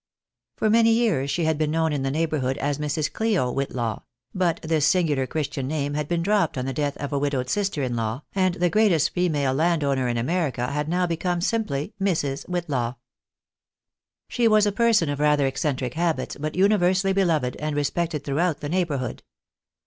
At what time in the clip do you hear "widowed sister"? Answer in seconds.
7.19-7.83